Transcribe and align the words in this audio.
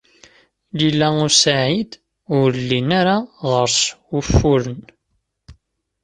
Lila 0.77 1.07
u 1.23 1.25
Saɛid 1.41 1.91
ur 2.39 2.49
llin 2.63 2.89
ara 2.99 3.17
ɣer-s 3.51 3.81
wufuren. 4.09 4.81